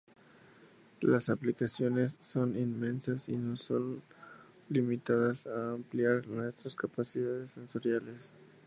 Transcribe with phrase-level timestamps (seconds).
[1.01, 4.01] Las aplicaciones son inmensas y no solo
[4.67, 8.33] limitadas a ampliar nuestras capacidades sensoriales.